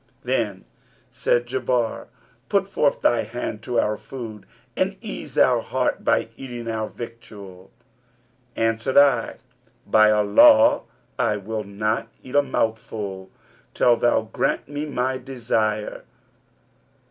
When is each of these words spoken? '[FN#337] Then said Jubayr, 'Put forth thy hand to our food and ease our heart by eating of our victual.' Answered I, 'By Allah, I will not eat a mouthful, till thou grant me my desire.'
'[FN#337] 0.01 0.23
Then 0.23 0.65
said 1.11 1.45
Jubayr, 1.45 2.07
'Put 2.49 2.67
forth 2.67 3.01
thy 3.01 3.21
hand 3.21 3.61
to 3.61 3.79
our 3.79 3.95
food 3.95 4.47
and 4.75 4.97
ease 4.99 5.37
our 5.37 5.61
heart 5.61 6.03
by 6.03 6.29
eating 6.35 6.61
of 6.61 6.69
our 6.73 6.87
victual.' 6.87 7.69
Answered 8.55 8.97
I, 8.97 9.35
'By 9.85 10.09
Allah, 10.09 10.81
I 11.19 11.37
will 11.37 11.65
not 11.65 12.07
eat 12.23 12.33
a 12.33 12.41
mouthful, 12.41 13.29
till 13.75 13.95
thou 13.95 14.23
grant 14.23 14.67
me 14.67 14.87
my 14.87 15.19
desire.' 15.19 16.01